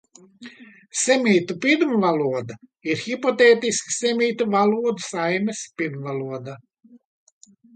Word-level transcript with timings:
Semītu 1.01 1.57
pirmvaloda 1.65 2.57
ir 2.93 2.99
hipotētiska 3.03 3.95
semītu 3.99 4.49
valodu 4.57 5.07
saimes 5.11 5.63
pirmvaloda. 5.83 6.61